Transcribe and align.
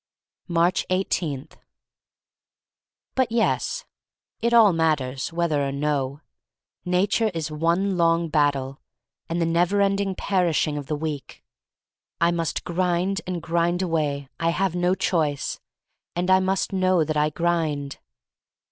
•Aatcb 0.55 0.85
18. 0.89 1.47
BUT 3.13 3.31
yes. 3.31 3.85
It 4.41 4.51
all 4.51 4.73
matters, 4.73 5.31
whether 5.31 5.61
or 5.61 5.71
no. 5.71 6.21
Nature 6.83 7.29
is 7.35 7.51
one 7.51 7.97
long 7.97 8.27
battle; 8.27 8.81
and 9.29 9.39
the 9.39 9.45
never 9.45 9.79
ending 9.79 10.15
perishing 10.15 10.73
cf 10.73 10.87
the 10.87 10.95
weak. 10.95 11.43
I 12.19 12.31
must 12.31 12.63
grind 12.63 13.21
and 13.27 13.43
grind 13.43 13.83
away, 13.83 14.27
I 14.39 14.49
have 14.49 14.73
no 14.73 14.95
choice. 14.95 15.59
And 16.15 16.31
I 16.31 16.39
must 16.39 16.73
know 16.73 17.03
that 17.03 17.15
I 17.15 17.29
grind. 17.29 17.99